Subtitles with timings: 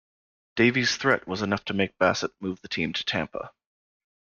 [0.55, 3.51] Davey's threat was enough to make Bassett move the team to Tampa.